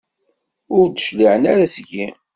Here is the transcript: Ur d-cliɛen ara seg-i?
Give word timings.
Ur 0.77 0.85
d-cliɛen 0.89 1.43
ara 1.51 1.71
seg-i? 1.73 2.05